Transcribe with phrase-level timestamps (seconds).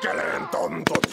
[0.00, 1.09] que le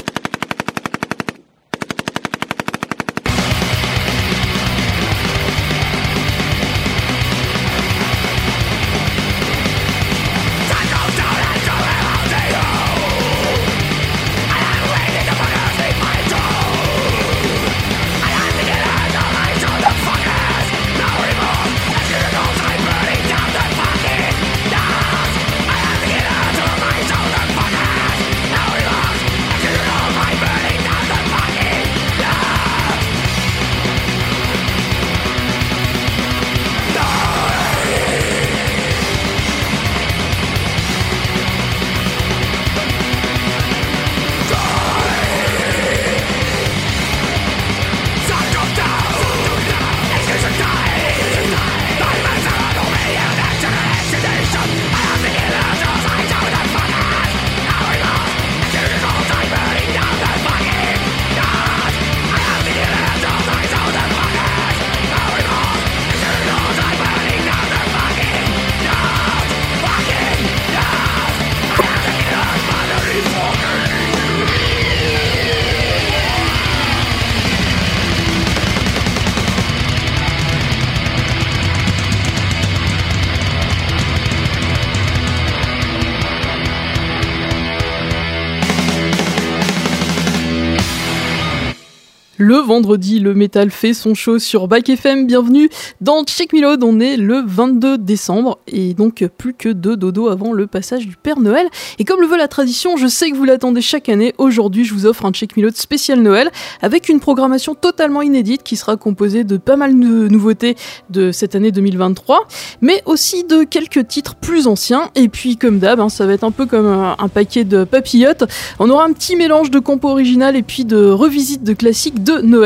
[92.68, 95.26] vendredi, le métal fait son show sur Back FM.
[95.26, 95.70] Bienvenue
[96.02, 96.84] dans Check Me Load.
[96.84, 101.16] On est le 22 décembre et donc plus que deux dodo avant le passage du
[101.16, 101.66] Père Noël.
[101.98, 104.34] Et comme le veut la tradition, je sais que vous l'attendez chaque année.
[104.38, 106.52] Aujourd'hui, je vous offre un Check Me Load spécial Noël
[106.82, 110.76] avec une programmation totalement inédite qui sera composée de pas mal de nouveautés
[111.10, 112.50] de cette année 2023,
[112.82, 115.10] mais aussi de quelques titres plus anciens.
[115.16, 117.86] Et puis, comme d'hab, hein, ça va être un peu comme un, un paquet de
[117.86, 118.44] papillotes.
[118.80, 122.42] On aura un petit mélange de compos originales et puis de revisites de classiques de
[122.42, 122.57] Noël.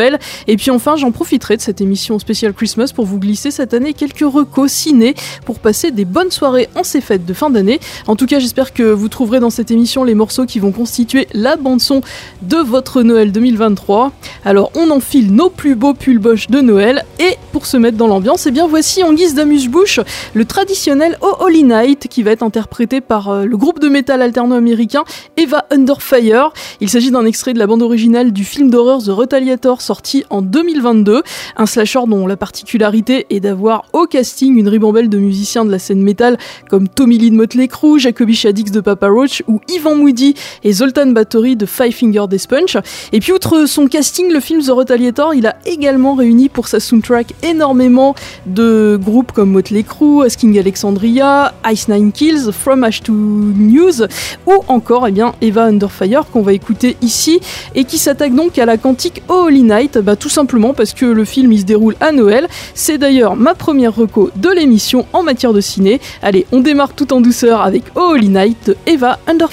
[0.48, 3.94] Et puis enfin, j'en profiterai de cette émission spéciale Christmas pour vous glisser cette année
[3.94, 5.16] quelques recos ciné
[5.46, 7.80] pour passer des bonnes soirées en ces fêtes de fin d'année.
[8.08, 11.28] En tout cas, j'espère que vous trouverez dans cette émission les morceaux qui vont constituer
[11.34, 12.02] la bande-son
[12.42, 14.12] de votre Noël 2023.
[14.46, 18.08] Alors, on enfile nos plus beaux pulls boches de Noël et pour se mettre dans
[18.08, 20.00] l'ambiance, eh bien voici en guise d'amuse-bouche
[20.34, 24.22] le traditionnel Oh Holy Night qui va être interprété par euh, le groupe de métal
[24.22, 25.04] alterno américain
[25.38, 26.54] Eva Under Fire.
[26.80, 30.42] Il s'agit d'un extrait de la bande originale du film d'horreur The Retaliator sorti en
[30.42, 31.24] 2022.
[31.58, 35.80] Un slasher dont la particularité est d'avoir au casting une ribambelle de musiciens de la
[35.80, 36.38] scène métal
[36.70, 40.72] comme Tommy Lee de Motley Crue, Jacoby Shaddix de Papa Roach ou Ivan Moody et
[40.72, 42.78] Zoltan Bathory de Five Finger Death Punch.
[43.12, 46.80] Et puis outre son casting, le film The Retaliator, il a également réuni pour sa
[46.80, 48.16] soundtrack énormément
[48.46, 54.04] de groupes comme Motley Crue, Asking Alexandria, Ice Nine Kills, From Ash to News
[54.46, 57.40] ou encore eh bien, Eva Under Fire qu'on va écouter ici
[57.76, 59.64] et qui s'attaque donc à la quantique Holy
[60.04, 62.48] Bah, Tout simplement parce que le film il se déroule à Noël.
[62.74, 66.02] C'est d'ailleurs ma première reco de l'émission en matière de ciné.
[66.22, 69.50] Allez, on démarre tout en douceur avec Holy Night de Eva Under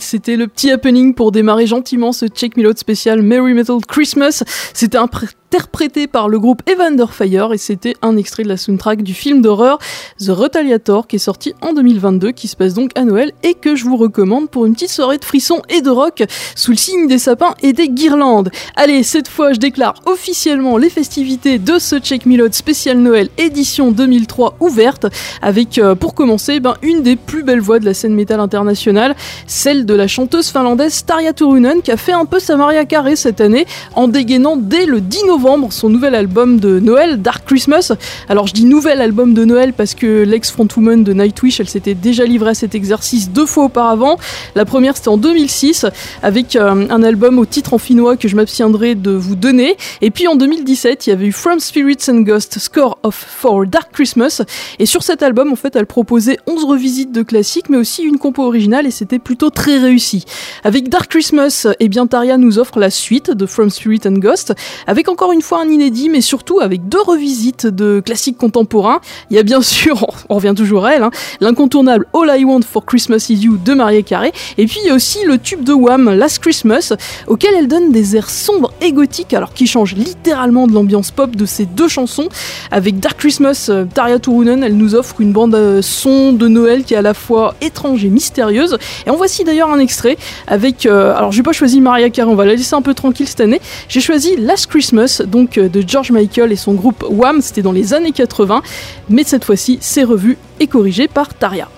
[0.00, 4.42] C'était le petit happening pour démarrer gentiment ce Check Me spécial Merry Metal Christmas.
[4.72, 9.14] C'était interprété par le groupe Evander Fire et c'était un extrait de la soundtrack du
[9.14, 9.78] film d'horreur
[10.18, 13.74] The Retaliator qui est sorti en 2022, qui se passe donc à Noël et que
[13.74, 16.22] je vous recommande pour une petite soirée de frissons et de rock
[16.54, 18.50] sous le signe des sapins et des guirlandes.
[18.76, 23.90] Allez, cette fois je déclare officiellement les festivités de ce Check Me spécial Noël édition
[23.90, 25.06] 2003 ouverte
[25.40, 29.16] avec euh, pour commencer ben, une des plus belles voix de la scène métal internationale,
[29.58, 33.16] celle de la chanteuse finlandaise Tarja Turunen qui a fait un peu sa Maria Carré
[33.16, 33.66] cette année
[33.96, 37.92] en dégainant dès le 10 novembre son nouvel album de Noël, Dark Christmas.
[38.28, 42.24] Alors je dis nouvel album de Noël parce que l'ex-frontwoman de Nightwish, elle s'était déjà
[42.24, 44.16] livrée à cet exercice deux fois auparavant.
[44.54, 45.86] La première c'était en 2006
[46.22, 49.76] avec euh, un album au titre en finnois que je m'abstiendrai de vous donner.
[50.02, 53.66] Et puis en 2017, il y avait eu From Spirits and Ghosts, Score of For
[53.66, 54.40] Dark Christmas.
[54.78, 58.18] Et sur cet album, en fait, elle proposait 11 revisites de classiques, mais aussi une
[58.18, 60.24] compo originale et c'était plutôt très réussi.
[60.64, 64.54] Avec Dark Christmas, eh bien Taria nous offre la suite de From Spirit and Ghost,
[64.86, 69.00] avec encore une fois un inédit, mais surtout avec deux revisites de classiques contemporains.
[69.30, 71.10] Il y a bien sûr, on revient toujours à elle, hein,
[71.40, 74.90] l'incontournable All I Want for Christmas Is You de Maria Carey, et puis il y
[74.90, 76.92] a aussi le tube de Wham, Last Christmas,
[77.26, 81.34] auquel elle donne des airs sombres et gothiques, alors qui changent littéralement de l'ambiance pop
[81.34, 82.28] de ces deux chansons.
[82.70, 86.84] Avec Dark Christmas, euh, Tarja Turunen, elle nous offre une bande euh, son de Noël
[86.84, 88.78] qui est à la fois étrange et mystérieuse.
[89.06, 92.34] Et en voici d'ailleurs un extrait avec, euh, alors j'ai pas choisi Maria Carey, on
[92.34, 93.60] va la laisser un peu tranquille cette année.
[93.88, 97.72] J'ai choisi Last Christmas donc euh, de George Michael et son groupe Wham, c'était dans
[97.72, 98.62] les années 80,
[99.08, 101.68] mais cette fois-ci c'est revu et corrigé par Taria.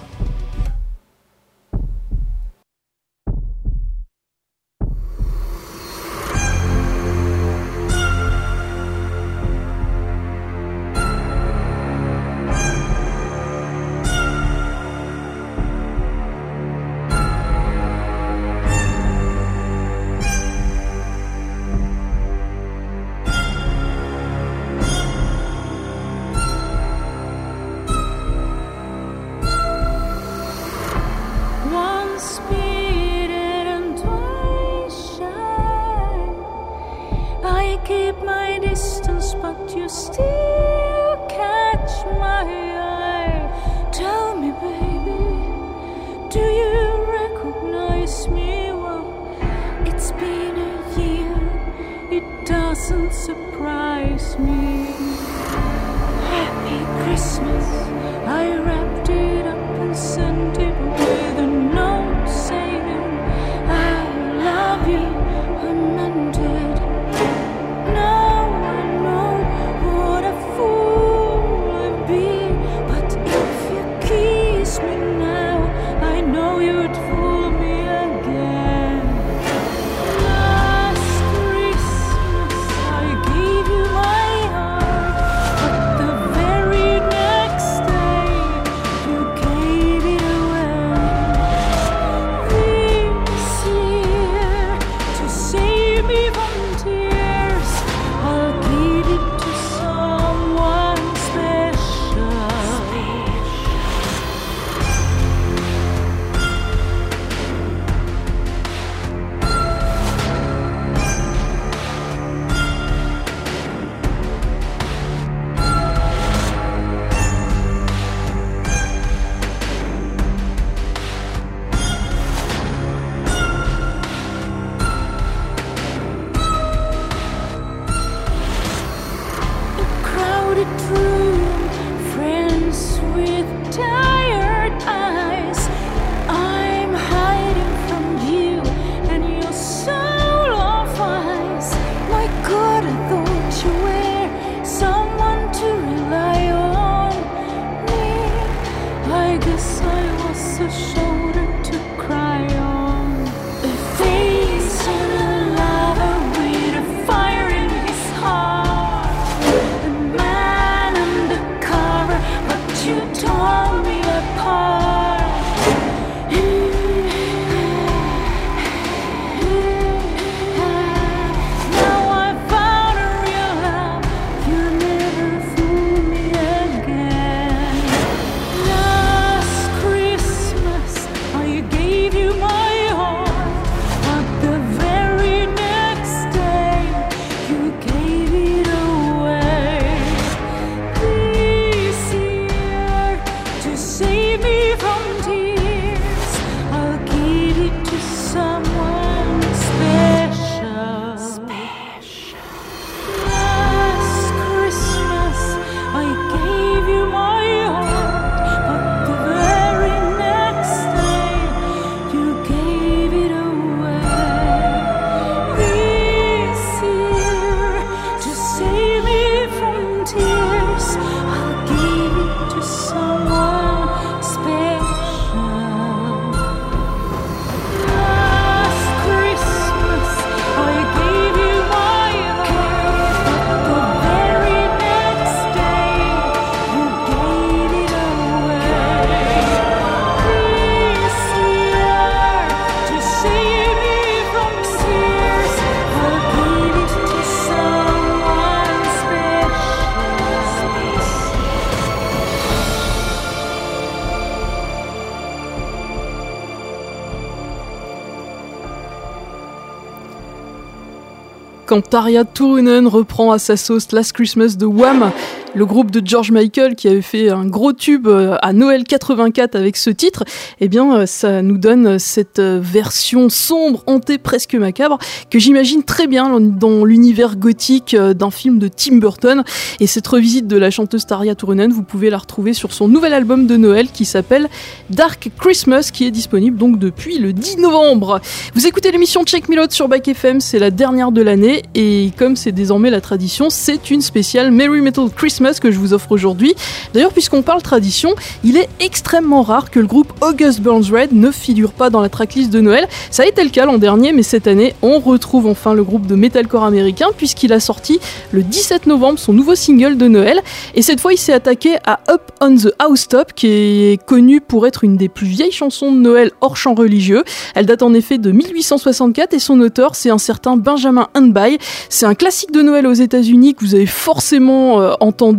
[261.70, 265.12] Quand Tarja Turunen reprend à sa sauce Last Christmas de Wham
[265.55, 269.57] le groupe de George Michael qui avait fait un gros tube euh, à Noël 84
[269.57, 270.25] avec ce titre,
[270.61, 275.83] eh bien euh, ça nous donne cette euh, version sombre, hantée, presque macabre, que j'imagine
[275.83, 279.43] très bien dans l'univers gothique d'un film de Tim Burton.
[279.81, 283.13] Et cette revisite de la chanteuse Taria Turunen, vous pouvez la retrouver sur son nouvel
[283.13, 284.49] album de Noël qui s'appelle
[284.89, 288.21] Dark Christmas, qui est disponible donc depuis le 10 novembre.
[288.55, 292.37] Vous écoutez l'émission Check Me sur Back FM, c'est la dernière de l'année, et comme
[292.37, 296.55] c'est désormais la tradition, c'est une spéciale Merry Metal Christmas que je vous offre aujourd'hui.
[296.93, 301.31] D'ailleurs, puisqu'on parle tradition, il est extrêmement rare que le groupe August Burns Red ne
[301.31, 302.87] figure pas dans la tracklist de Noël.
[303.11, 306.06] Ça a été le cas l'an dernier, mais cette année, on retrouve enfin le groupe
[306.06, 308.01] de metalcore américain puisqu'il a sorti
[308.32, 310.41] le 17 novembre son nouveau single de Noël.
[310.75, 314.67] Et cette fois, il s'est attaqué à Up on the Housetop, qui est connue pour
[314.67, 317.25] être une des plus vieilles chansons de Noël hors chant religieux.
[317.55, 321.59] Elle date en effet de 1864 et son auteur, c'est un certain Benjamin Hunby.
[321.89, 325.30] C'est un classique de Noël aux États-Unis que vous avez forcément euh, entendu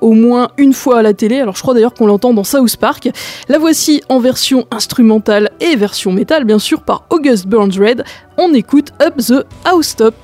[0.00, 1.40] au moins une fois à la télé.
[1.40, 3.10] Alors je crois d'ailleurs qu'on l'entend dans South Park.
[3.48, 8.04] La voici en version instrumentale et version métal, bien sûr, par August Burns Red.
[8.38, 10.14] On écoute Up the House Top.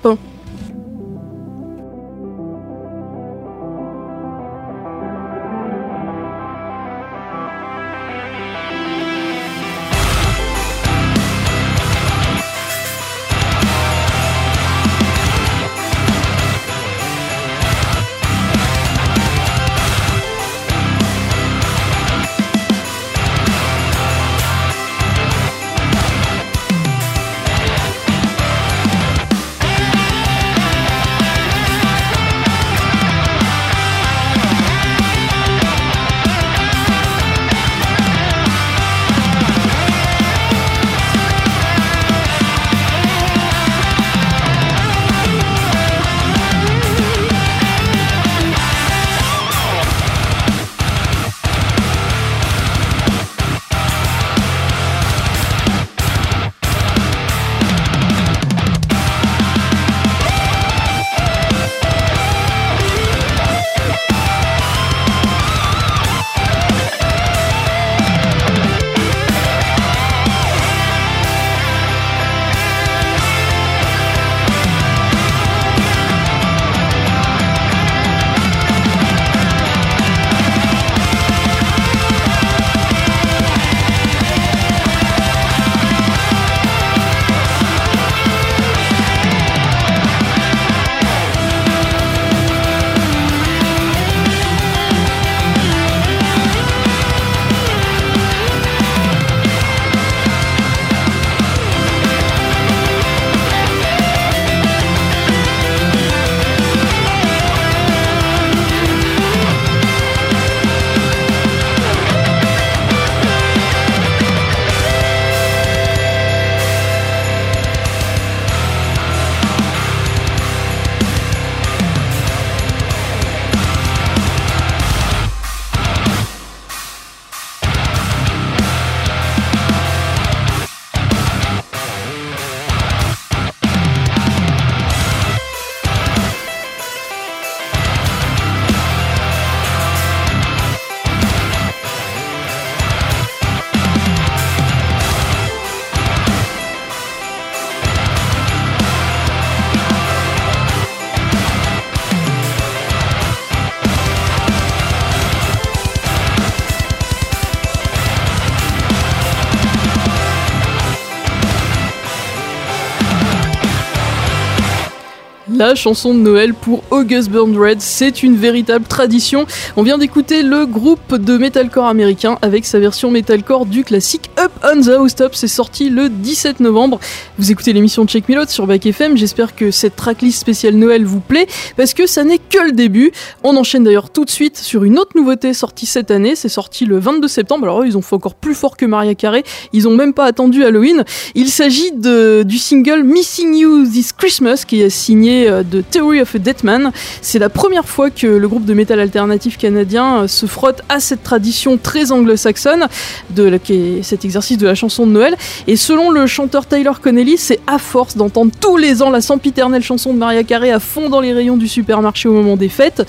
[165.61, 167.83] La chanson de Noël pour August Burn Red.
[167.83, 169.45] C'est une véritable tradition.
[169.76, 174.50] On vient d'écouter le groupe de metalcore américain avec sa version metalcore du classique Up
[174.64, 175.35] on the House Top.
[175.35, 176.99] C'est sorti le 17 novembre.
[177.38, 179.19] Vous écoutez l'émission Check Me sur Back FM.
[179.19, 183.12] J'espère que cette tracklist spéciale Noël vous plaît parce que ça n'est que le début.
[183.45, 186.37] On enchaîne d'ailleurs tout de suite sur une autre nouveauté sortie cette année.
[186.37, 187.64] C'est sorti le 22 septembre.
[187.64, 189.45] Alors ils ont fait encore plus fort que Maria Carey.
[189.75, 191.05] Ils ont même pas attendu Halloween.
[191.35, 196.35] Il s'agit du single Missing You This Christmas qui est signé euh, de Theory of
[196.35, 196.92] a Deadman.
[197.21, 201.00] C'est la première fois que le groupe de métal alternatif canadien euh, se frotte à
[201.00, 202.87] cette tradition très anglo-saxonne
[203.30, 203.59] de
[204.02, 205.37] cet exercice de la chanson de Noël.
[205.66, 209.83] Et selon le chanteur Tyler Connelly, c'est à force d'entendre tous les ans la sempiternelle
[209.83, 213.02] chanson de Maria Carey à fond dans les rayons du supermarché au moment des fêtes.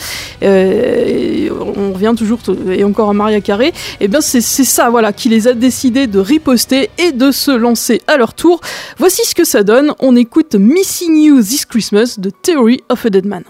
[0.44, 3.70] Euh, on revient toujours et encore à Maria Carey.
[3.70, 7.52] Et eh bien c'est ça, voilà, qui les a décidé de riposter et de se
[7.52, 8.62] lancer à leur tour.
[8.98, 9.94] Voici ce que ça donne.
[10.00, 13.46] On écoute Missing You This Christmas de Theory of a Dead Man.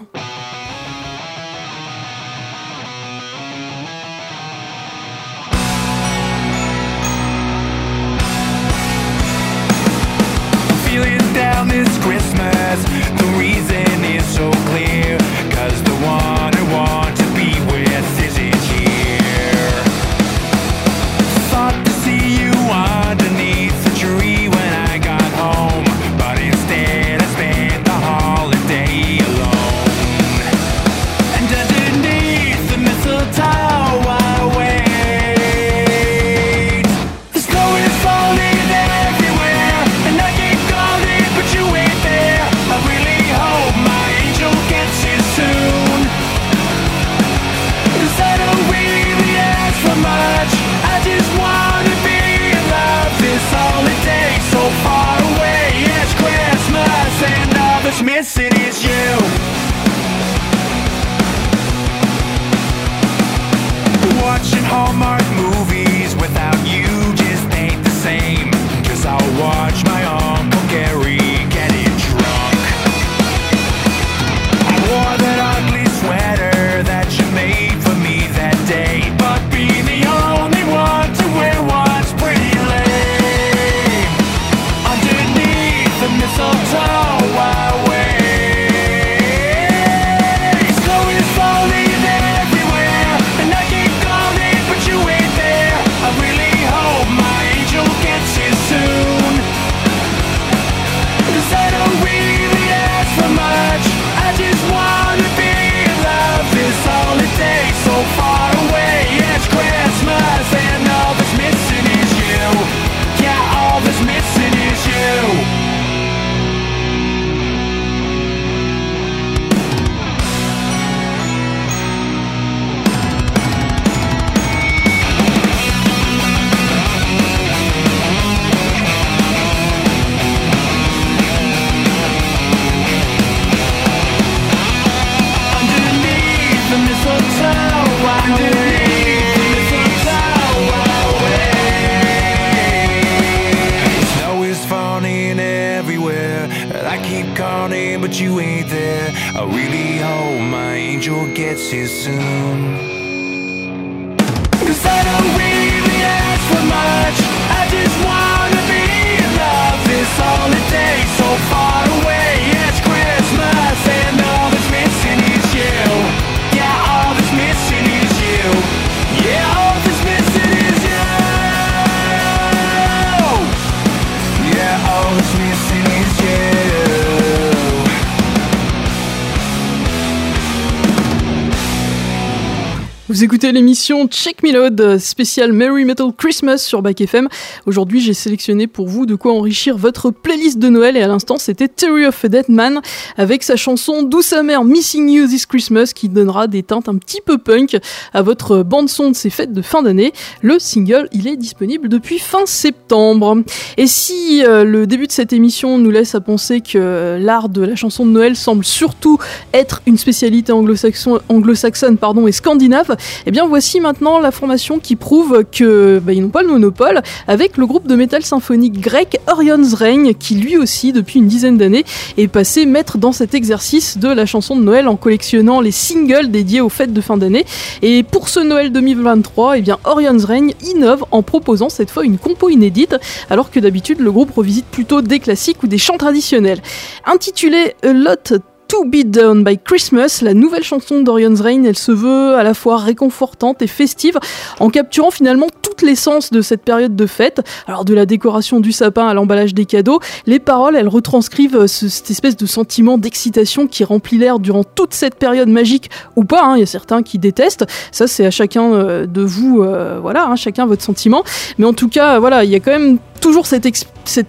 [183.20, 187.28] Écoutez l'émission Check Me Load, spécial Merry Metal Christmas sur Back FM.
[187.66, 191.36] Aujourd'hui, j'ai sélectionné pour vous de quoi enrichir votre playlist de Noël et à l'instant,
[191.36, 192.80] c'était Theory of a Dead Man
[193.18, 197.20] avec sa chanson Douce amère Missing You This Christmas qui donnera des teintes un petit
[197.20, 197.76] peu punk
[198.14, 200.12] à votre bande son de ces fêtes de fin d'année.
[200.40, 203.42] Le single, il est disponible depuis fin septembre.
[203.76, 207.62] Et si euh, le début de cette émission nous laisse à penser que l'art de
[207.62, 209.18] la chanson de Noël semble surtout
[209.52, 212.96] être une spécialité anglo-saxonne et scandinave,
[213.26, 217.02] eh bien voici maintenant la formation qui prouve que bah, ils n'ont pas le monopole
[217.28, 221.58] avec le groupe de métal symphonique grec Orion's Reign qui lui aussi depuis une dizaine
[221.58, 221.84] d'années
[222.16, 226.30] est passé maître dans cet exercice de la chanson de Noël en collectionnant les singles
[226.30, 227.44] dédiés aux fêtes de fin d'année.
[227.82, 232.18] Et pour ce Noël 2023, eh bien Orion's Reign innove en proposant cette fois une
[232.18, 232.96] compo inédite
[233.30, 236.60] alors que d'habitude le groupe revisite plutôt des classiques ou des chants traditionnels.
[237.06, 238.34] Intitulé A Lot
[238.72, 242.54] To Be Done by Christmas, la nouvelle chanson d'Orion's Reign, elle se veut à la
[242.54, 244.18] fois réconfortante et festive,
[244.60, 247.42] en capturant finalement toute l'essence de cette période de fête.
[247.66, 252.10] Alors de la décoration du sapin à l'emballage des cadeaux, les paroles, elles retranscrivent cette
[252.10, 256.56] espèce de sentiment d'excitation qui remplit l'air durant toute cette période magique, ou pas, hein.
[256.56, 260.28] il y a certains qui détestent, ça c'est à chacun euh, de vous, euh, voilà,
[260.28, 261.24] hein, chacun votre sentiment,
[261.58, 263.66] mais en tout cas, voilà, il y a quand même toujours cette,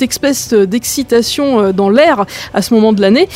[0.01, 3.29] espèce d'excitation euh, dans l'air à ce moment de l'année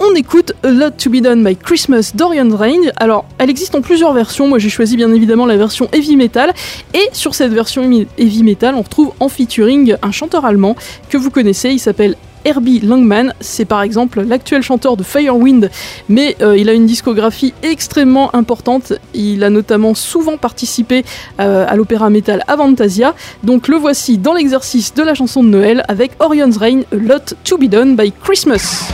[0.00, 2.90] on écoute A Lot to Be Done by Christmas Dorian Range.
[2.96, 4.48] Alors, elle existe en plusieurs versions.
[4.48, 6.52] Moi, j'ai choisi bien évidemment la version heavy metal.
[6.94, 10.74] Et sur cette version heavy metal, on retrouve en featuring un chanteur allemand
[11.10, 11.70] que vous connaissez.
[11.70, 15.70] Il s'appelle Herbie Langman, c'est par exemple l'actuel chanteur de Firewind,
[16.08, 18.94] mais euh, il a une discographie extrêmement importante.
[19.12, 21.04] Il a notamment souvent participé
[21.38, 23.14] euh, à l'opéra metal Avantasia.
[23.42, 27.34] Donc le voici dans l'exercice de la chanson de Noël avec Orion's Reign, A Lot
[27.44, 28.90] to Be Done by Christmas.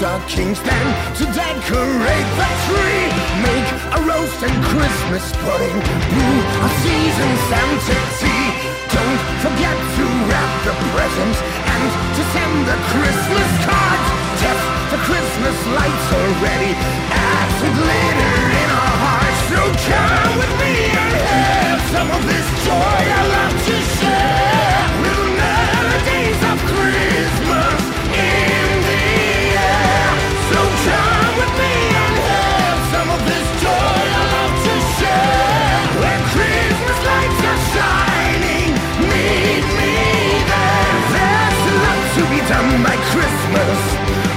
[0.00, 3.04] Stockings, then to decorate the tree.
[3.44, 5.76] Make a roast and Christmas pudding,
[6.08, 8.48] brew a season's Santa tea.
[8.96, 11.84] Don't forget to wrap the presents and
[12.16, 14.08] to send the Christmas cards.
[14.40, 16.72] Test the Christmas lights already,
[17.12, 19.40] add some glitter in our hearts.
[19.52, 24.80] So come with me and have some of this joy I love to share.
[25.04, 26.99] Little melodies of Christmas
[43.52, 44.29] Christmas.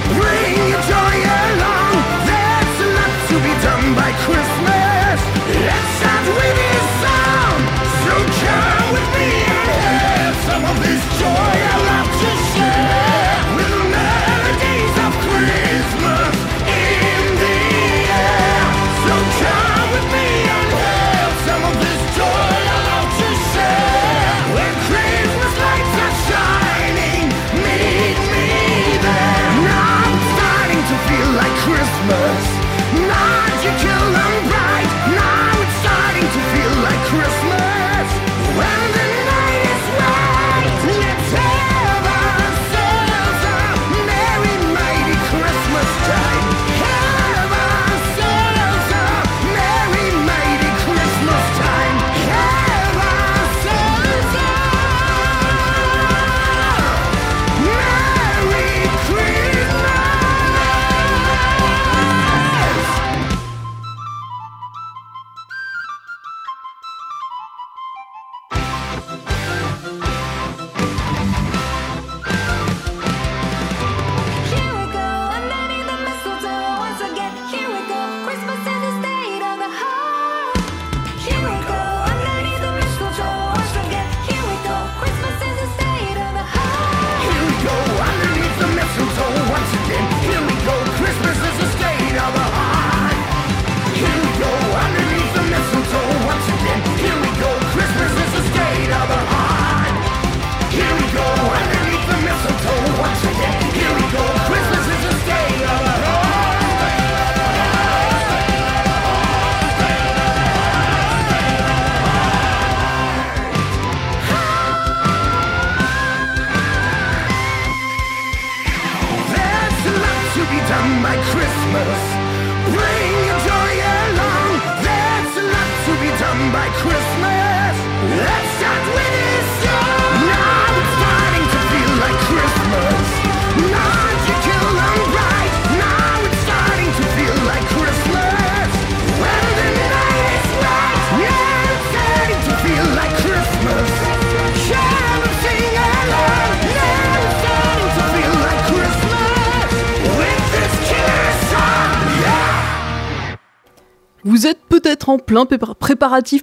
[155.10, 155.46] En plein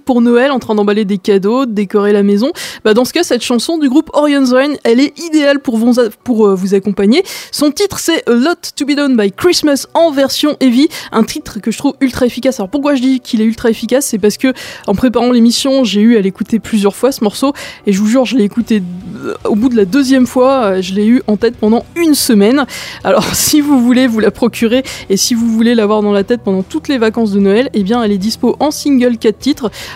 [0.03, 2.51] pour Noël, en train d'emballer des cadeaux, de décorer la maison.
[2.83, 5.93] Bah dans ce cas, cette chanson du groupe Orion's Reign, elle est idéale pour vous,
[6.23, 7.23] pour euh, vous accompagner.
[7.51, 11.59] Son titre, c'est A Lot to Be Done by Christmas en version heavy, un titre
[11.59, 12.59] que je trouve ultra efficace.
[12.59, 14.53] Alors pourquoi je dis qu'il est ultra efficace, c'est parce que
[14.87, 17.53] en préparant l'émission, j'ai eu à l'écouter plusieurs fois ce morceau,
[17.85, 18.81] et je vous jure, je l'ai écouté
[19.23, 22.15] euh, au bout de la deuxième fois, euh, je l'ai eu en tête pendant une
[22.15, 22.65] semaine.
[23.03, 26.41] Alors si vous voulez vous la procurer et si vous voulez l'avoir dans la tête
[26.43, 29.50] pendant toutes les vacances de Noël, eh bien elle est dispo en single 4 titres.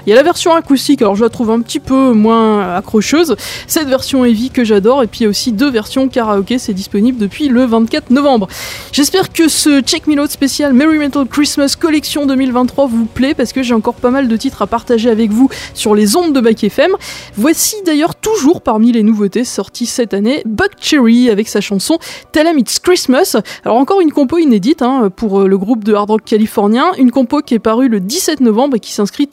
[0.06, 3.36] Il y a la version acoustique, alors je la trouve un petit peu moins accrocheuse.
[3.68, 6.74] Cette version heavy que j'adore et puis il y a aussi deux versions karaoké, c'est
[6.74, 8.48] disponible depuis le 24 novembre.
[8.92, 13.54] J'espère que ce Check Me Out spécial Merry Metal Christmas Collection 2023 vous plaît parce
[13.54, 16.42] que j'ai encore pas mal de titres à partager avec vous sur les ondes de
[16.42, 16.92] Back FM.
[17.36, 22.00] Voici d'ailleurs toujours parmi les nouveautés sorties cette année Buck Cherry avec sa chanson
[22.32, 23.38] Tell 'em It's Christmas.
[23.64, 27.12] Alors encore une compo inédite hein, pour euh, le groupe de hard rock californien, une
[27.12, 29.28] compo qui est parue le 10 17 novembre et qui s'inscrit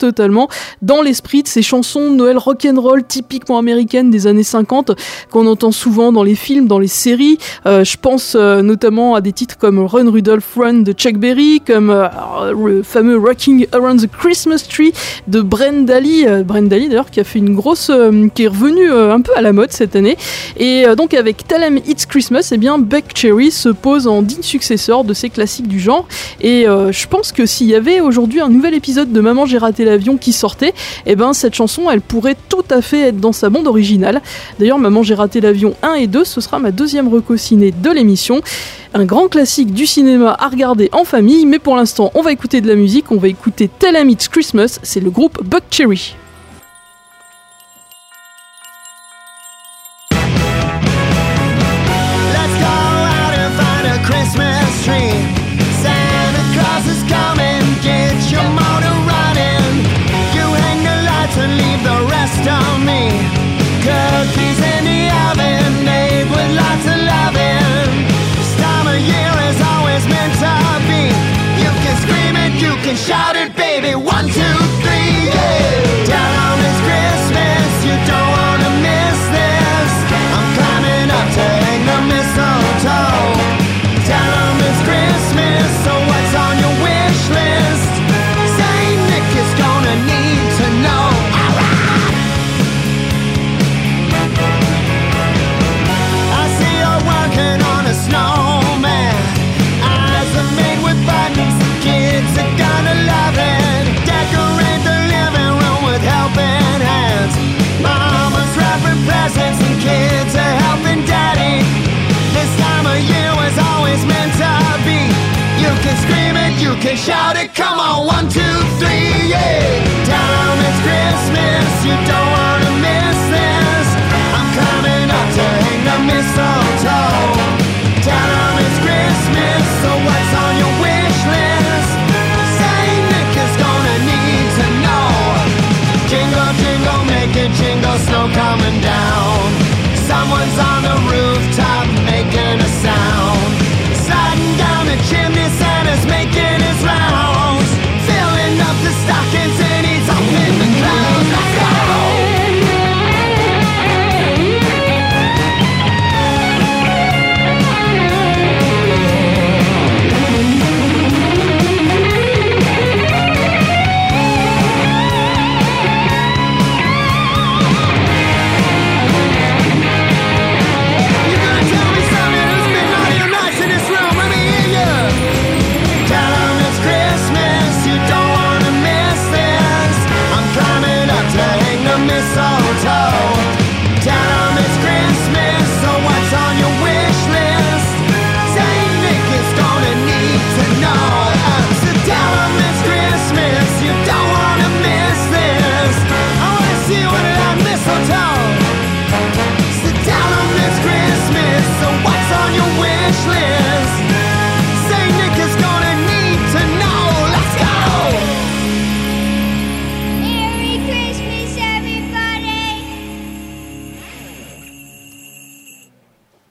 [0.81, 4.91] dans l'esprit de ces chansons de Noël rock'n'roll typiquement américaines des années 50
[5.31, 7.37] qu'on entend souvent dans les films, dans les séries.
[7.65, 11.61] Euh, je pense euh, notamment à des titres comme Run Rudolph Run de Chuck Berry,
[11.65, 12.07] comme euh,
[12.53, 14.93] le fameux Rocking Around the Christmas Tree
[15.27, 17.91] de Brenda Lee d'ailleurs qui a fait une grosse,
[18.35, 20.17] qui est revenue euh, un peu à la mode cette année.
[20.57, 24.43] Et donc avec Tell 'em It's Christmas, eh bien Buck Cherry se pose en digne
[24.43, 26.07] successeur de ces classiques du genre.
[26.41, 29.85] Et je pense que s'il y avait aujourd'hui un nouvel épisode de Maman j'ai raté
[30.17, 30.73] qui sortait,
[31.05, 34.21] eh ben cette chanson elle pourrait tout à fait être dans sa bande originale.
[34.59, 38.41] D'ailleurs Maman j'ai raté l'avion 1 et 2, ce sera ma deuxième reco-ciné de l'émission.
[38.93, 42.61] Un grand classique du cinéma à regarder en famille, mais pour l'instant on va écouter
[42.61, 46.15] de la musique, on va écouter Tell 'em It's Christmas, c'est le groupe Buck Cherry.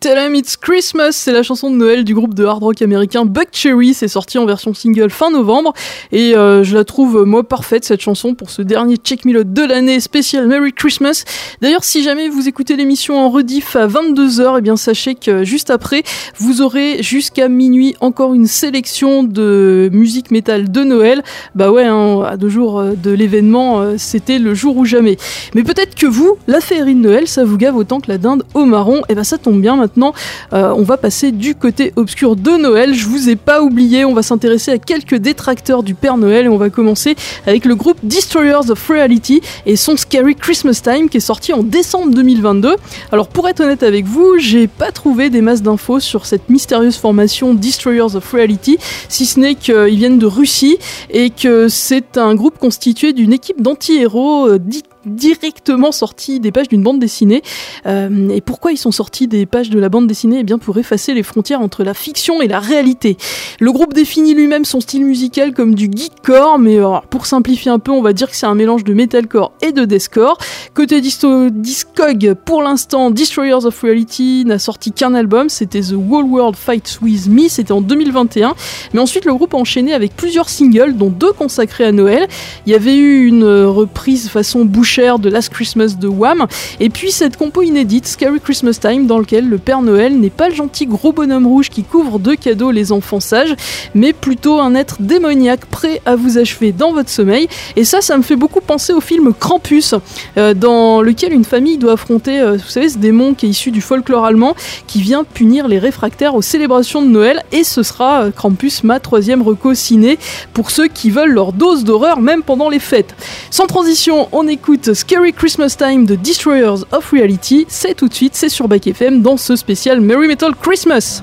[0.02, 3.24] Tell 'em It's Christmas, c'est la chanson de Noël du groupe de hard rock américain
[3.24, 3.94] Buck Cherry.
[3.94, 5.74] C'est sorti en version single fin novembre
[6.10, 9.62] et euh, je la trouve euh, moi parfaite cette chanson pour ce dernier Check de
[9.64, 11.22] l'année spécial Merry Christmas.
[11.60, 15.70] D'ailleurs, si jamais vous écoutez l'émission en rediff à 22h, eh bien sachez que juste
[15.70, 16.02] après,
[16.36, 21.22] vous aurez jusqu'à minuit encore une sélection de musique métal de Noël.
[21.54, 25.16] Bah ouais, hein, à deux jours euh, de l'événement, euh, c'était le jour ou jamais.
[25.54, 28.42] Mais peut-être que vous, la féerie de Noël, ça vous gave autant que la dinde
[28.54, 29.02] au marron.
[29.08, 29.91] Et ben ça tombe bien maintenant.
[29.96, 32.94] Euh, on va passer du côté obscur de Noël.
[32.94, 34.04] Je vous ai pas oublié.
[34.04, 37.74] On va s'intéresser à quelques détracteurs du Père Noël et on va commencer avec le
[37.74, 42.76] groupe Destroyers of Reality et son Scary Christmas Time qui est sorti en décembre 2022.
[43.10, 46.96] Alors pour être honnête avec vous, j'ai pas trouvé des masses d'infos sur cette mystérieuse
[46.96, 48.78] formation Destroyers of Reality,
[49.08, 50.78] si ce n'est qu'ils viennent de Russie
[51.10, 54.58] et que c'est un groupe constitué d'une équipe d'anti-héros euh,
[55.06, 57.42] directement sortis des pages d'une bande dessinée.
[57.86, 60.38] Euh, et pourquoi ils sont sortis des pages de la bande dessinée?
[60.40, 63.16] Eh bien pour effacer les frontières entre la fiction et la réalité.
[63.60, 67.78] Le groupe définit lui-même son style musical comme du geekcore, mais euh, pour simplifier un
[67.78, 70.38] peu, on va dire que c'est un mélange de metalcore et de deathcore.
[70.74, 76.56] Côté Discog, pour l'instant, Destroyers of Reality n'a sorti qu'un album, c'était The Whole World
[76.56, 78.54] Fights With Me, c'était en 2021.
[78.92, 82.26] Mais ensuite, le groupe a enchaîné avec plusieurs singles, dont deux consacrés à Noël.
[82.66, 86.46] Il y avait eu une euh, reprise façon bouchère de Last Christmas de Wham,
[86.78, 90.50] et puis cette compo inédite, Scary Christmas Time, dans lequel le Père Noël n'est pas
[90.50, 93.56] le gentil gros bonhomme rouge qui couvre de cadeaux les enfants sages,
[93.94, 97.48] mais plutôt un être démoniaque prêt à vous achever dans votre sommeil.
[97.74, 99.94] Et ça, ça me fait beaucoup penser au film Krampus,
[100.36, 103.70] euh, dans lequel une famille doit affronter, euh, vous savez, ce démon qui est issu
[103.70, 104.54] du folklore allemand,
[104.86, 107.42] qui vient punir les réfractaires aux célébrations de Noël.
[107.50, 110.18] Et ce sera euh, Krampus, ma troisième reco ciné,
[110.52, 113.14] pour ceux qui veulent leur dose d'horreur même pendant les fêtes.
[113.50, 117.64] Sans transition, on écoute Scary Christmas Time de Destroyers of Reality.
[117.68, 120.52] C'est tout de suite, c'est sur Back FM dans ce spécial Merry Metal.
[120.60, 121.22] Christmas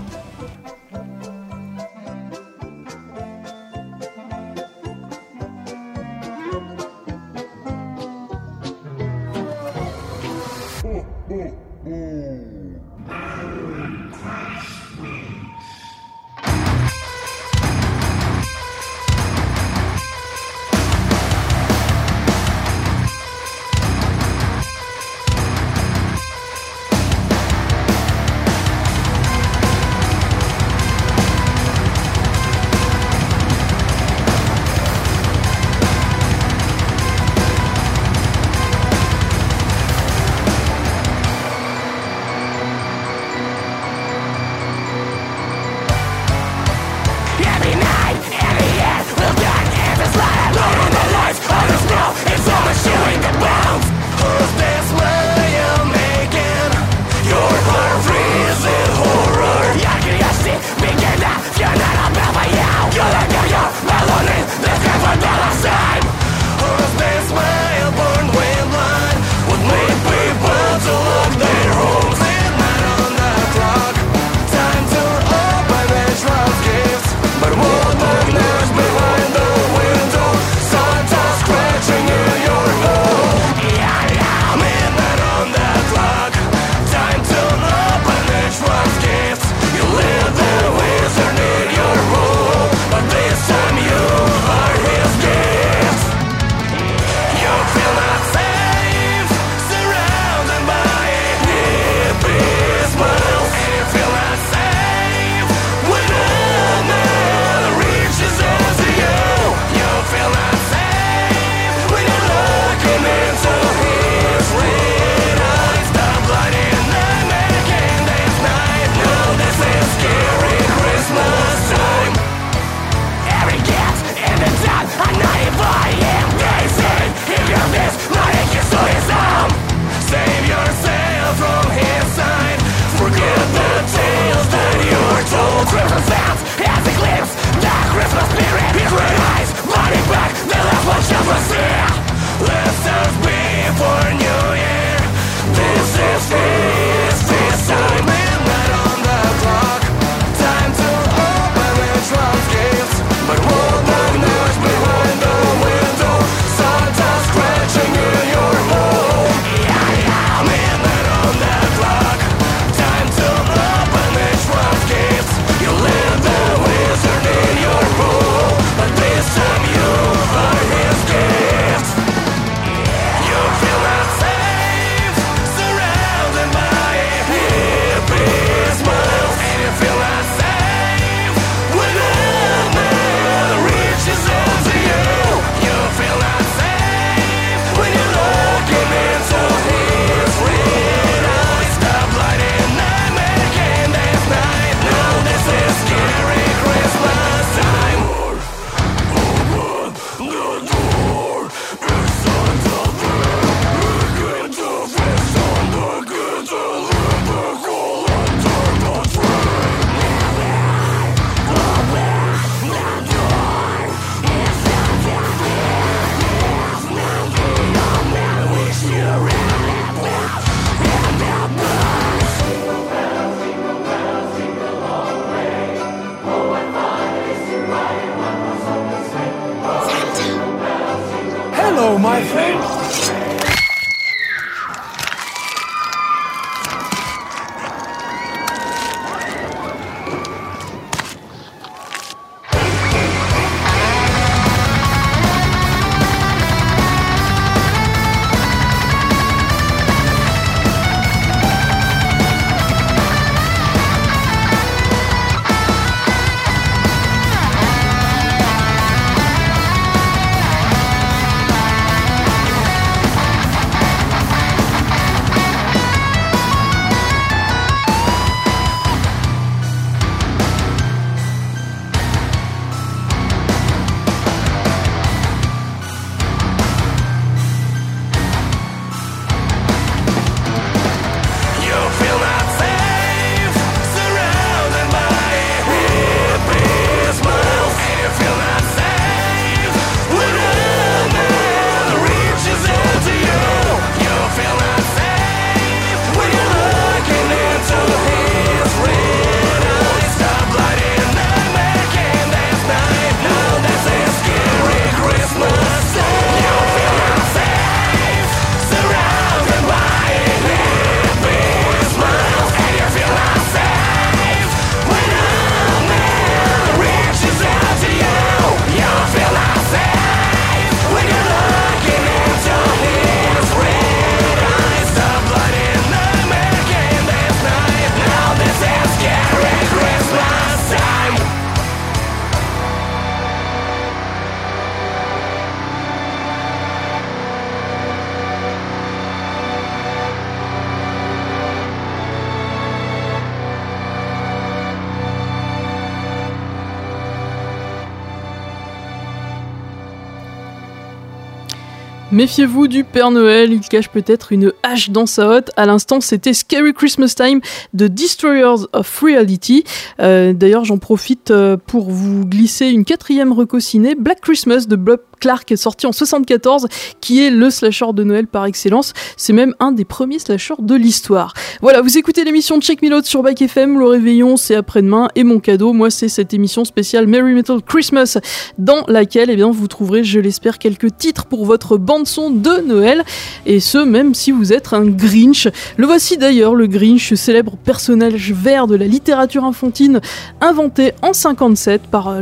[352.20, 355.52] Méfiez-vous du Père Noël, il cache peut-être une hache dans sa hotte.
[355.56, 357.40] À l'instant, c'était Scary Christmas Time
[357.74, 359.64] de Destroyers of Reality.
[360.02, 364.76] Euh, D'ailleurs, j'en profite euh, pour vous glisser une quatrième reco ciné, Black Christmas de
[364.76, 366.68] Bob Clark, sorti en 74,
[367.02, 368.94] qui est le slasher de Noël par excellence.
[369.18, 371.34] C'est même un des premiers slashers de l'histoire.
[371.62, 373.80] Voilà, vous écoutez l'émission Check Me sur Back FM.
[373.80, 375.10] Le réveillon, c'est après-demain.
[375.16, 378.18] Et mon cadeau, moi, c'est cette émission spéciale Merry Metal Christmas,
[378.58, 383.04] dans laquelle, eh bien, vous trouverez, je l'espère, quelques titres pour votre bande-son de Noël.
[383.46, 385.48] Et ce, même si vous êtes un Grinch.
[385.78, 390.02] Le voici d'ailleurs, le Grinch, célèbre personnage vert de la littérature infantile,
[390.42, 392.22] inventé en 57 par euh,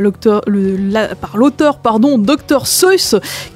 [1.20, 2.66] par l'auteur, pardon, Dr.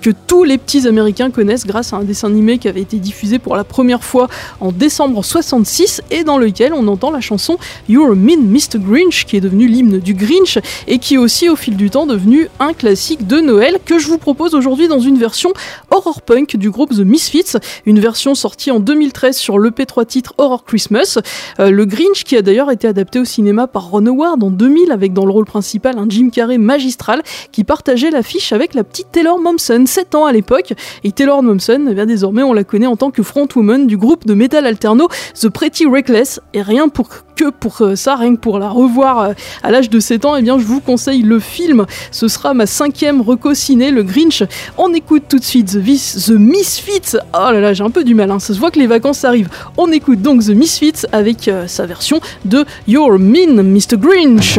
[0.01, 3.39] Que tous les petits américains connaissent grâce à un dessin animé qui avait été diffusé
[3.39, 4.29] pour la première fois
[4.61, 7.59] en décembre 66 et dans lequel on entend la chanson
[7.89, 8.79] You're a Mean Mr.
[8.79, 12.07] Grinch, qui est devenu l'hymne du Grinch et qui est aussi au fil du temps
[12.07, 15.53] devenu un classique de Noël que je vous propose aujourd'hui dans une version
[15.91, 17.57] horror punk du groupe The Misfits,
[17.87, 21.19] une version sortie en 2013 sur l'EP 3 titres Horror Christmas.
[21.61, 24.93] Euh, le Grinch qui a d'ailleurs été adapté au cinéma par Ron Howard en 2000
[24.93, 29.09] avec dans le rôle principal un Jim Carrey magistral qui partageait l'affiche avec la petite
[29.23, 30.73] Taylor Momsen, 7 ans à l'époque.
[31.05, 34.27] Et Taylor Momsen, eh bien, désormais on la connaît en tant que frontwoman du groupe
[34.27, 35.07] de metal alterno
[35.41, 36.41] The Pretty Reckless.
[36.55, 39.91] Et rien pour que pour euh, ça, rien que pour la revoir euh, à l'âge
[39.91, 41.87] de 7 ans, eh bien je vous conseille le film.
[42.11, 44.43] Ce sera ma cinquième reco ciné, le Grinch.
[44.77, 47.17] On écoute tout de suite The, Vis- The Misfits.
[47.33, 48.41] Oh là là, j'ai un peu du mal, hein.
[48.41, 49.51] ça se voit que les vacances arrivent.
[49.77, 53.97] On écoute donc The Misfits avec euh, sa version de You're Mean, Mr.
[53.99, 54.59] Grinch.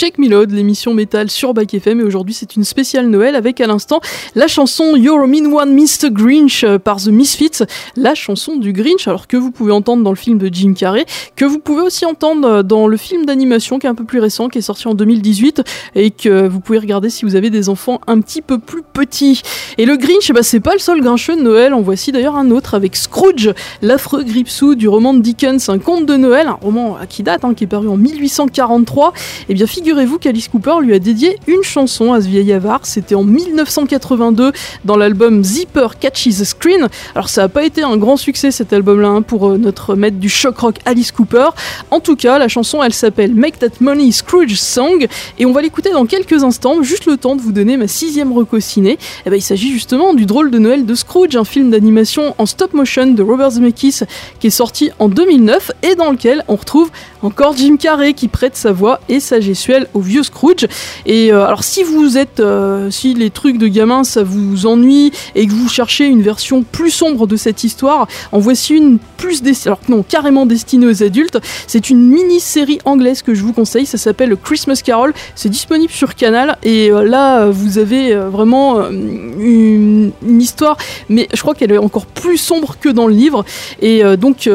[0.00, 3.60] Check Me Load, l'émission métal sur Back FM, et aujourd'hui c'est une spéciale Noël avec
[3.60, 4.00] à l'instant
[4.34, 6.10] la chanson You're a Mean One Mr.
[6.10, 7.64] Grinch euh, par The Misfits,
[7.96, 11.04] la chanson du Grinch, alors que vous pouvez entendre dans le film de Jim Carrey,
[11.36, 14.20] que vous pouvez aussi entendre euh, dans le film d'animation qui est un peu plus
[14.20, 17.68] récent, qui est sorti en 2018, et que vous pouvez regarder si vous avez des
[17.68, 19.42] enfants un petit peu plus petits.
[19.76, 22.50] Et le Grinch, ben, c'est pas le seul grincheux de Noël, en voici d'ailleurs un
[22.50, 26.96] autre avec Scrooge, l'affreux Gripsou du roman de Dickens, un conte de Noël, un roman
[26.96, 29.12] euh, qui date, hein, qui est paru en 1843.
[29.50, 32.78] Eh bien, figurez-vous qu'Alice Cooper lui a dédié une chanson à ce vieil avare.
[32.84, 34.52] C'était en 1982
[34.84, 36.86] dans l'album Zipper Catches the Screen.
[37.16, 40.18] Alors, ça n'a pas été un grand succès cet album-là hein, pour euh, notre maître
[40.18, 41.48] du shock rock Alice Cooper.
[41.90, 45.08] En tout cas, la chanson, elle s'appelle Make That Money Scrooge Song
[45.40, 46.84] et on va l'écouter dans quelques instants.
[46.84, 48.96] Juste le temps de vous donner ma sixième reco ciné.
[49.26, 52.46] Eh ben, il s'agit justement du drôle de Noël de Scrooge, un film d'animation en
[52.46, 54.02] stop motion de Robert Zemeckis
[54.38, 58.54] qui est sorti en 2009 et dans lequel on retrouve encore Jim Carrey qui prête
[58.54, 60.66] sa voix et sa gestuelle au vieux Scrooge.
[61.06, 65.12] Et euh, alors si vous êtes, euh, si les trucs de gamin ça vous ennuie
[65.34, 69.42] et que vous cherchez une version plus sombre de cette histoire, en voici une plus
[69.42, 71.38] destinée, alors non, carrément destinée aux adultes.
[71.66, 76.14] C'est une mini-série anglaise que je vous conseille, ça s'appelle Christmas Carol, c'est disponible sur
[76.14, 80.76] Canal et euh, là vous avez vraiment une, une histoire,
[81.08, 83.44] mais je crois qu'elle est encore plus sombre que dans le livre.
[83.80, 84.48] Et donc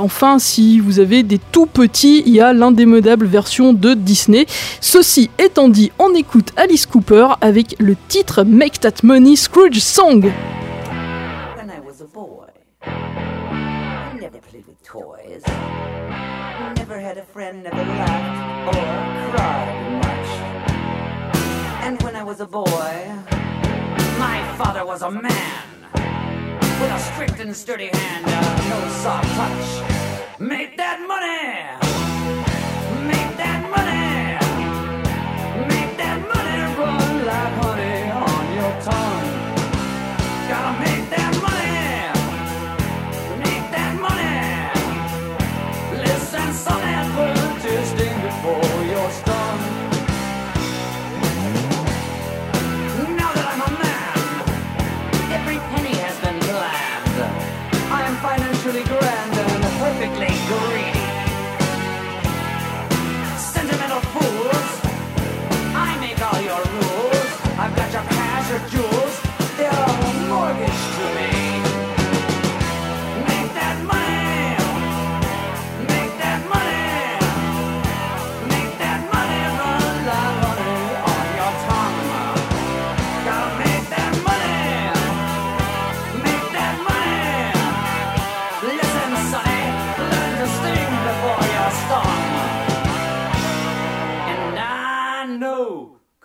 [0.00, 4.46] enfin, si vous avez des tout petits, il y a l'indémodable version de Disney.
[4.80, 10.22] Ceci étant dit, on écoute Alice Cooper avec le titre Make That Money Scrooge Song.
[11.56, 12.46] When I was a boy,
[12.82, 15.42] I never played with toys.
[16.76, 20.28] Never had a friend, never laughed or cried much.
[21.84, 22.66] And when I was a boy,
[24.18, 25.70] my father was a man
[26.80, 30.40] with a strict and sturdy hand, uh, no soft touch.
[30.40, 31.89] Make that money!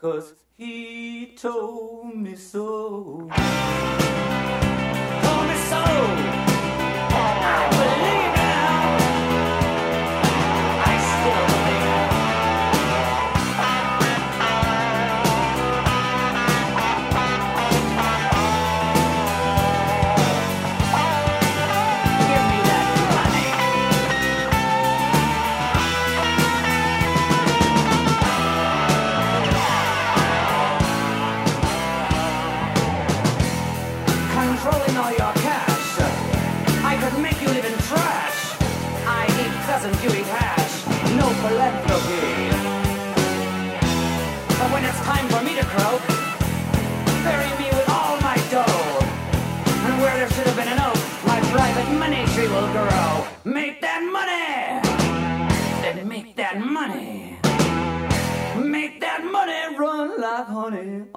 [0.05, 3.27] Cause he told me so.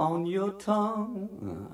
[0.09, 1.68] On your tongue.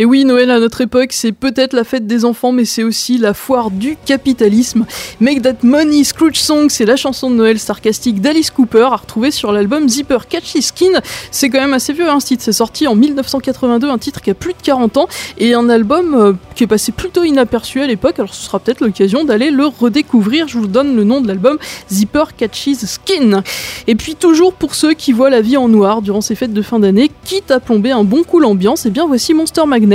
[0.00, 3.18] Et oui, Noël à notre époque, c'est peut-être la fête des enfants, mais c'est aussi
[3.18, 4.86] la foire du capitalisme.
[5.18, 9.32] Make That Money Scrooge Song, c'est la chanson de Noël sarcastique d'Alice Cooper, à retrouver
[9.32, 11.00] sur l'album Zipper Catchy Skin.
[11.32, 12.44] C'est quand même assez vieux, hein, ce titre.
[12.44, 16.14] C'est sorti en 1982, un titre qui a plus de 40 ans, et un album
[16.14, 18.20] euh, qui est passé plutôt inaperçu à l'époque.
[18.20, 20.46] Alors ce sera peut-être l'occasion d'aller le redécouvrir.
[20.46, 21.58] Je vous donne le nom de l'album
[21.90, 23.42] Zipper Catchy Skin.
[23.88, 26.62] Et puis toujours pour ceux qui voient la vie en noir durant ces fêtes de
[26.62, 29.87] fin d'année, quitte à plomber un bon coup l'ambiance, et bien voici Monster Magnet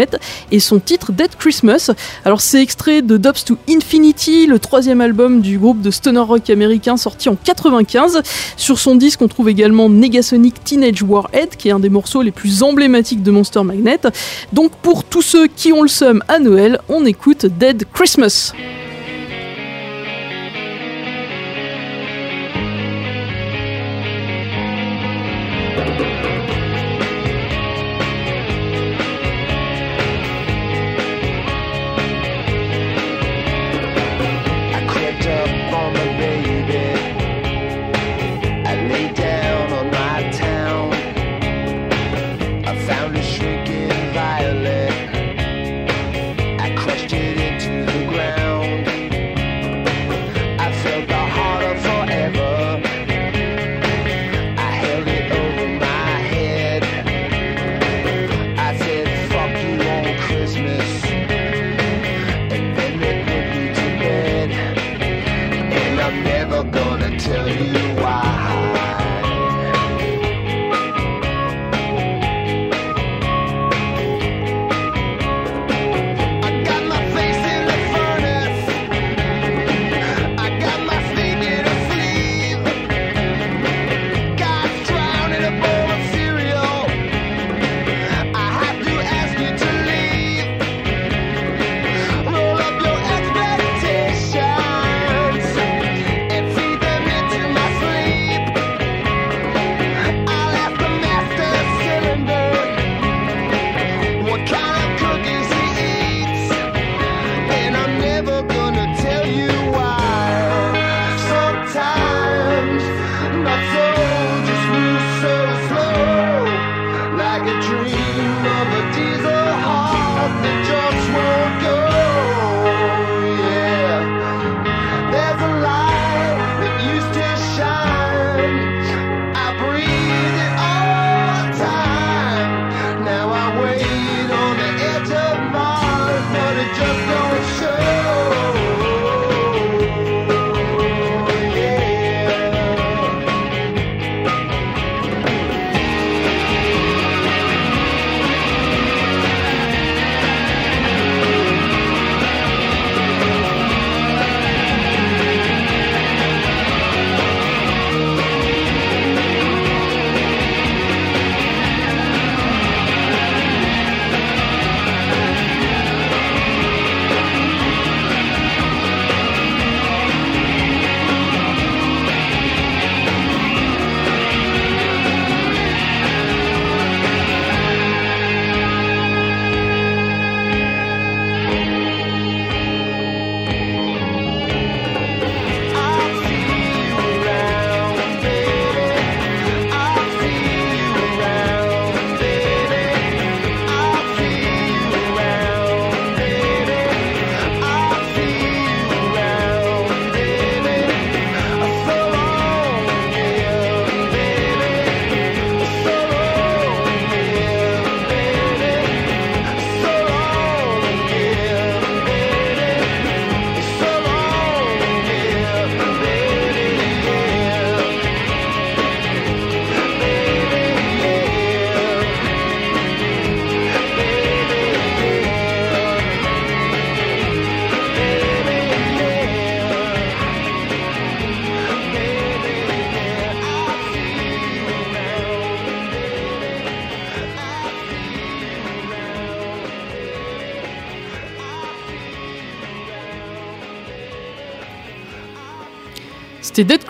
[0.51, 1.91] et son titre Dead Christmas.
[2.25, 6.49] Alors c'est extrait de Dubs to Infinity, le troisième album du groupe de stoner rock
[6.49, 8.21] américain sorti en 95.
[8.57, 12.31] Sur son disque on trouve également Negasonic Teenage Warhead qui est un des morceaux les
[12.31, 13.99] plus emblématiques de Monster Magnet.
[14.51, 18.53] Donc pour tous ceux qui ont le seum à Noël, on écoute Dead Christmas.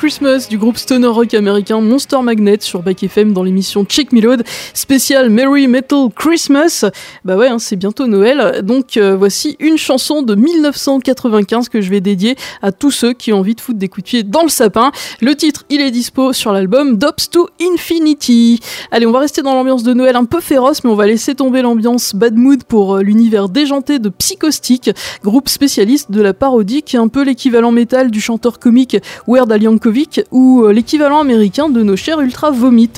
[0.04, 4.20] Christmas du groupe stoner rock américain Monster Magnet sur Back FM dans l'émission Check Me
[4.20, 4.44] Load
[4.74, 6.84] spécial Merry Metal Christmas.
[7.24, 8.64] Bah ouais, hein, c'est bientôt Noël.
[8.64, 13.32] Donc euh, voici une chanson de 1995 que je vais dédier à tous ceux qui
[13.32, 14.92] ont envie de foutre des coups de pied dans le sapin.
[15.22, 18.60] Le titre, il est dispo sur l'album Dops to Infinity.
[18.92, 21.34] Allez, on va rester dans l'ambiance de Noël un peu féroce, mais on va laisser
[21.34, 24.92] tomber l'ambiance bad mood pour euh, l'univers déjanté de Psychostick,
[25.24, 28.98] groupe spécialiste de la parodie qui est un peu l'équivalent métal du chanteur comique
[29.28, 29.93] Weird Al Yankovic
[30.32, 32.92] ou euh, l'équivalent américain de nos chers Ultra Vomit.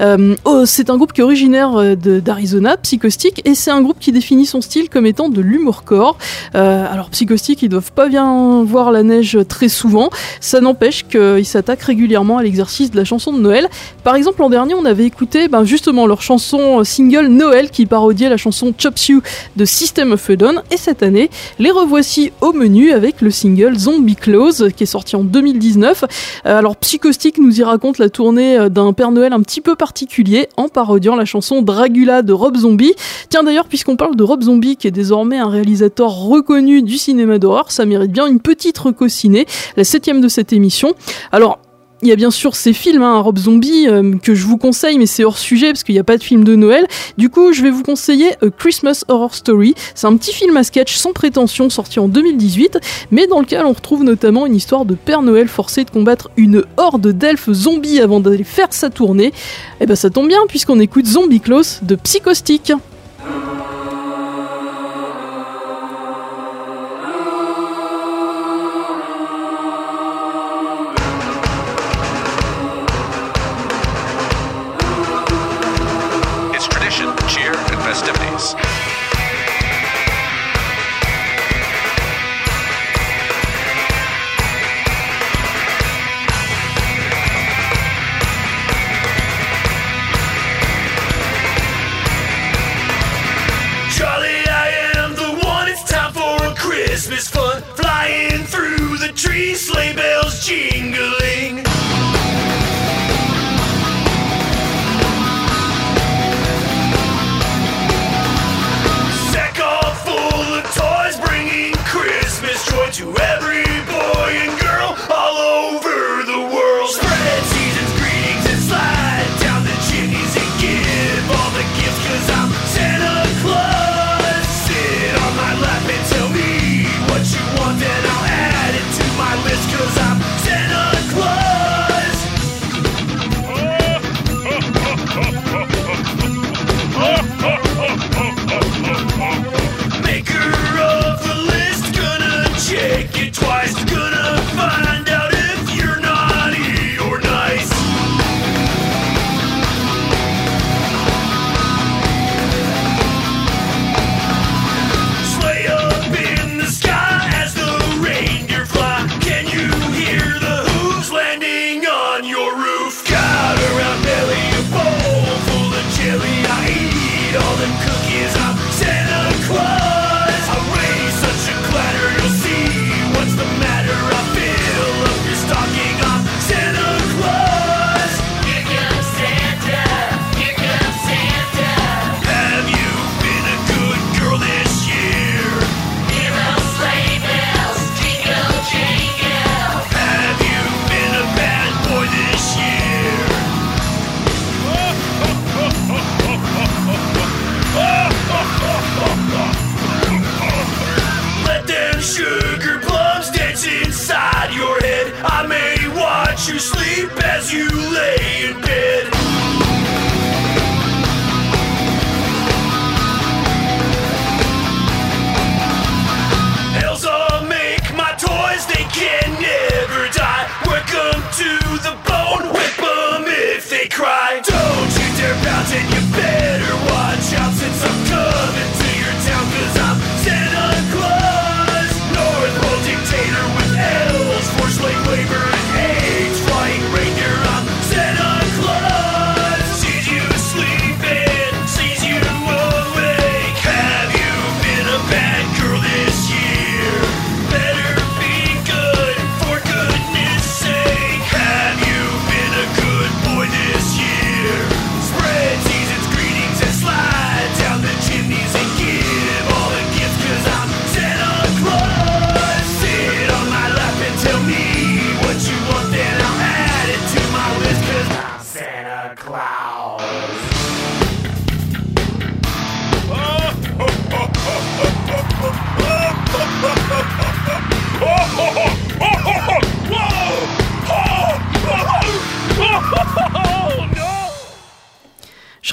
[0.00, 3.98] Euh, oh, c'est un groupe qui est originaire euh, d'Arizona, Psychostick, et c'est un groupe
[3.98, 6.18] qui définit son style comme étant de l'humour-core.
[6.54, 11.46] Euh, alors Psychostick, ils doivent pas bien voir la neige très souvent, ça n'empêche qu'ils
[11.46, 13.68] s'attaquent régulièrement à l'exercice de la chanson de Noël.
[14.02, 18.28] Par exemple, l'an dernier, on avait écouté ben, justement leur chanson single Noël qui parodiait
[18.28, 19.22] la chanson Chops You
[19.56, 23.78] de System of a Down, et cette année, les revoici au menu avec le single
[23.78, 26.04] Zombie Close qui est sorti en 2019.
[26.46, 29.74] Euh, alors Psychostick nous y raconte la tournée euh, d'un Père Noël un petit peu
[29.76, 32.94] particulier en parodiant la chanson Dragula de Rob Zombie.
[33.28, 37.38] Tiens d'ailleurs, puisqu'on parle de Rob Zombie qui est désormais un réalisateur reconnu du cinéma
[37.38, 40.94] d'horreur, ça mérite bien une petite reco ciné, la septième de cette émission.
[41.32, 41.58] Alors
[42.04, 44.98] il y a bien sûr ces films, hein, Rob Zombie, euh, que je vous conseille,
[44.98, 46.86] mais c'est hors sujet parce qu'il n'y a pas de film de Noël.
[47.16, 49.74] Du coup, je vais vous conseiller A Christmas Horror Story.
[49.94, 52.78] C'est un petit film à sketch sans prétention sorti en 2018,
[53.10, 56.64] mais dans lequel on retrouve notamment une histoire de Père Noël forcé de combattre une
[56.76, 59.32] horde d'elfes zombies avant d'aller faire sa tournée.
[59.80, 62.72] Et ben ça tombe bien puisqu'on écoute Zombie Close de Psychostick.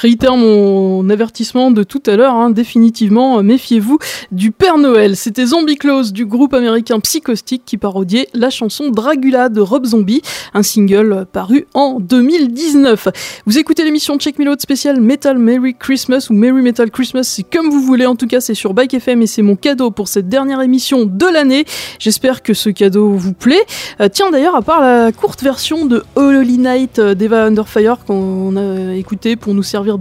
[0.02, 3.98] Fri Réitère mon avertissement de tout à l'heure, hein, définitivement, euh, méfiez-vous
[4.32, 5.16] du Père Noël.
[5.16, 10.22] C'était Zombie Close du groupe américain Psychostic qui parodiait la chanson Dragula de Rob Zombie,
[10.54, 13.08] un single paru en 2019.
[13.48, 17.42] Vous écoutez l'émission Check Me Load spéciale Metal Merry Christmas ou Merry Metal Christmas, c'est
[17.42, 20.08] comme vous voulez, en tout cas c'est sur Bike FM et c'est mon cadeau pour
[20.08, 21.66] cette dernière émission de l'année.
[21.98, 23.66] J'espère que ce cadeau vous plaît.
[24.02, 28.94] Euh, tiens d'ailleurs, à part la courte version de Holy Night d'Eva Underfire qu'on a
[28.94, 29.98] écouté pour nous servir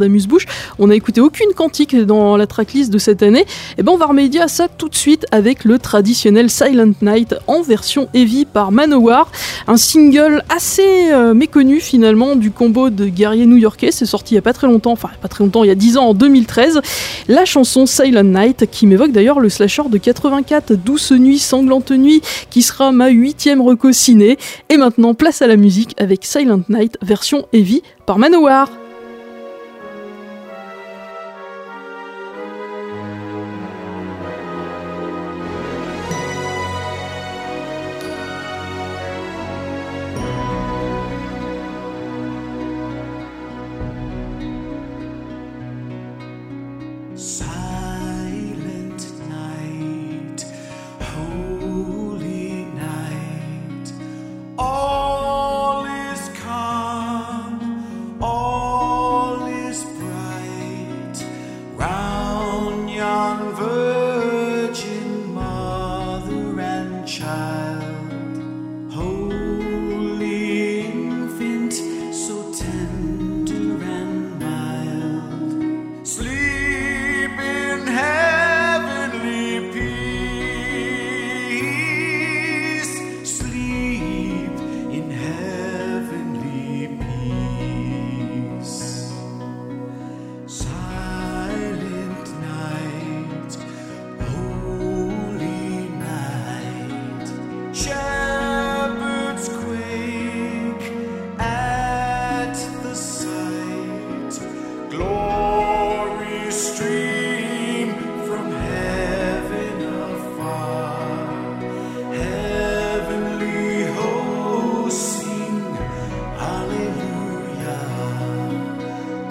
[0.78, 3.44] on n'a écouté aucune cantique dans la tracklist de cette année.
[3.78, 7.34] Et ben on va remédier à ça tout de suite avec le traditionnel Silent Night
[7.46, 9.30] en version heavy par Manowar,
[9.66, 13.90] un single assez euh, méconnu finalement du combo de guerriers new-yorkais.
[13.90, 15.74] C'est sorti il y a pas très longtemps, enfin pas très longtemps, il y a
[15.76, 16.80] 10 ans en 2013.
[17.28, 22.22] La chanson Silent Night qui m'évoque d'ailleurs le slasher de 84, Douce Nuit, Sanglante Nuit,
[22.50, 23.90] qui sera ma huitième reco.
[24.68, 28.79] Et maintenant place à la musique avec Silent Night version heavy par Manowar.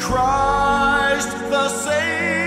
[0.09, 2.38] Christ the Savior.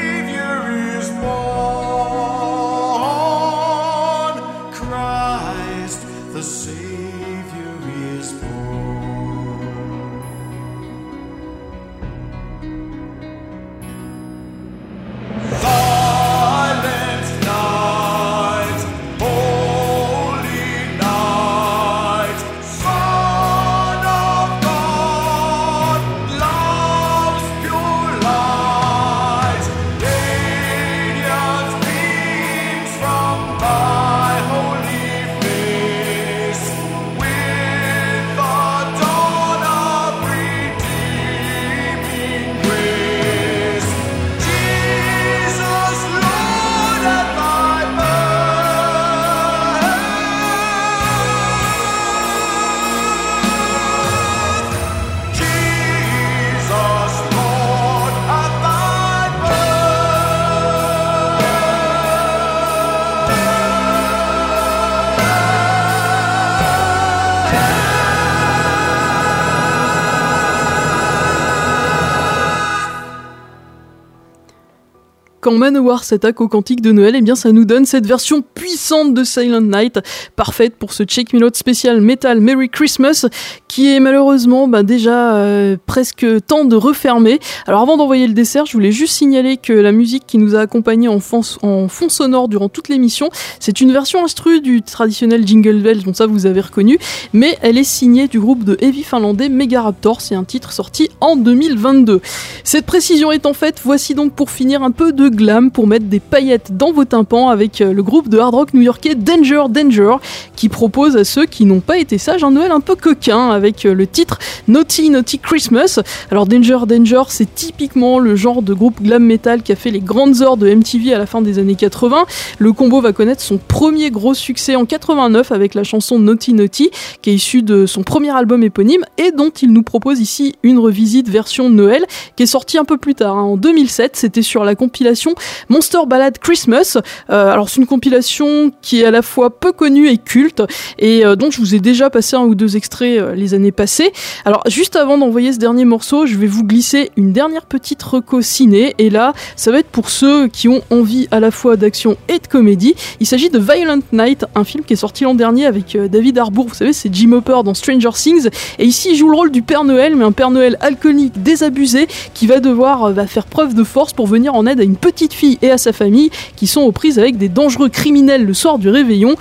[75.53, 79.13] Quand Manowar s'attaque au cantique de Noël, eh bien ça nous donne cette version puissante
[79.13, 80.01] de Silent Night,
[80.35, 83.27] parfaite pour ce Check Me spécial Metal Merry Christmas,
[83.69, 87.39] qui est malheureusement bah, déjà euh, presque temps de refermer.
[87.67, 90.61] Alors avant d'envoyer le dessert, je voulais juste signaler que la musique qui nous a
[90.61, 93.29] accompagnés en fond, en fond sonore durant toute l'émission,
[93.61, 96.99] c'est une version instru du traditionnel Jingle Bells, dont ça vous avez reconnu,
[97.35, 101.37] mais elle est signée du groupe de heavy finlandais Megaraptor, c'est un titre sorti en
[101.37, 102.23] 2022.
[102.65, 106.21] Cette précision étant faite, voici donc pour finir un peu de glam pour mettre des
[106.21, 110.15] paillettes dans vos tympans avec euh, le groupe de hard rock new-yorkais Danger Danger
[110.55, 113.85] qui propose à ceux qui n'ont pas été sages un Noël un peu coquin avec
[113.85, 114.39] euh, le titre
[114.69, 115.99] Naughty Naughty Christmas.
[116.31, 119.99] Alors Danger Danger c'est typiquement le genre de groupe glam metal qui a fait les
[119.99, 122.25] grandes heures de MTV à la fin des années 80.
[122.59, 126.91] Le combo va connaître son premier gros succès en 89 avec la chanson Naughty Naughty
[127.21, 130.79] qui est issue de son premier album éponyme et dont il nous propose ici une
[130.79, 132.05] revisite version Noël
[132.37, 134.15] qui est sortie un peu plus tard hein, en 2007.
[134.15, 135.32] C'était sur la compilation
[135.69, 136.99] Monster Ballad Christmas.
[137.31, 140.63] Euh, alors c'est une compilation qui est à la fois peu connue et culte
[140.99, 143.73] et euh, dont je vous ai déjà passé un ou deux extraits euh, les années
[143.73, 144.13] passées.
[144.45, 148.43] Alors juste avant d'envoyer ce dernier morceau, je vais vous glisser une dernière petite reco
[148.43, 152.17] ciné et là ça va être pour ceux qui ont envie à la fois d'action
[152.29, 152.95] et de comédie.
[153.21, 156.67] Il s'agit de Violent Night, un film qui est sorti l'an dernier avec David Harbour,
[156.69, 159.63] vous savez c'est Jim Hopper dans Stranger Things et ici il joue le rôle du
[159.63, 163.85] Père Noël mais un Père Noël alcoolique désabusé qui va devoir va faire preuve de
[163.85, 166.83] force pour venir en aide à une petite fille et à sa famille qui sont
[166.83, 169.37] aux prises avec des dangereux criminels le soir du réveillon.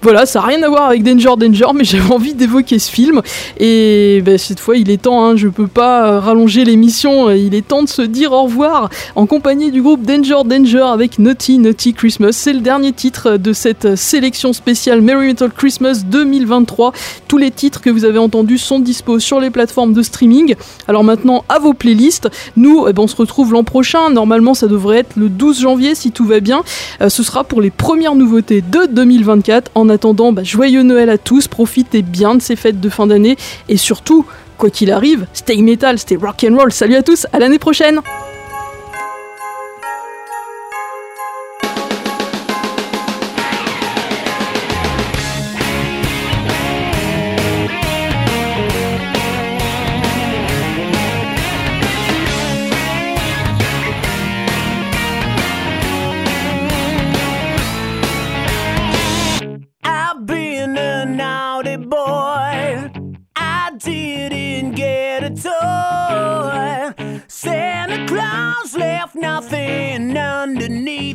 [0.00, 3.20] Voilà, ça n'a rien à voir avec Danger Danger, mais j'avais envie d'évoquer ce film.
[3.58, 7.54] Et ben, cette fois, il est temps, hein, je peux pas euh, rallonger l'émission, il
[7.54, 11.58] est temps de se dire au revoir en compagnie du groupe Danger Danger avec Naughty
[11.58, 12.32] Naughty Christmas.
[12.32, 16.92] C'est le dernier titre de cette sélection spéciale Merry Metal Christmas 2023.
[17.26, 20.54] Tous les titres que vous avez entendus sont dispo sur les plateformes de streaming.
[20.86, 22.28] Alors maintenant, à vos playlists.
[22.56, 24.10] Nous, eh ben, on se retrouve l'an prochain.
[24.10, 26.62] Normalement, ça devrait être le 12 janvier si tout va bien.
[27.00, 29.70] Euh, ce sera pour les premières nouveautés de 2024.
[29.74, 31.48] En attendant, bah, joyeux Noël à tous.
[31.48, 33.36] Profitez bien de ces fêtes de fin d'année.
[33.68, 34.24] Et surtout,
[34.56, 36.72] quoi qu'il arrive, stay metal, stay rock and roll.
[36.72, 38.00] Salut à tous, à l'année prochaine.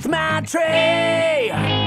[0.07, 1.82] my tree.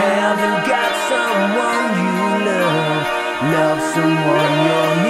[0.00, 2.16] Haven't got someone you
[2.48, 3.06] love,
[3.52, 5.09] love someone you're.